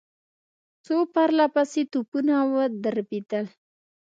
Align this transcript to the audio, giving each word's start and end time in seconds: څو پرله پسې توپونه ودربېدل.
څو 0.85 0.95
پرله 1.13 1.45
پسې 1.55 1.81
توپونه 1.91 2.35
ودربېدل. 2.53 3.45